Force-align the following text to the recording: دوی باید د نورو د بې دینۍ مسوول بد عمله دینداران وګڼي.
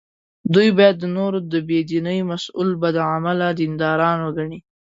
دوی 0.53 0.69
باید 0.77 0.95
د 0.99 1.05
نورو 1.17 1.37
د 1.51 1.53
بې 1.67 1.79
دینۍ 1.89 2.19
مسوول 2.29 2.69
بد 2.81 2.95
عمله 3.13 3.47
دینداران 3.59 4.17
وګڼي. 4.23 4.59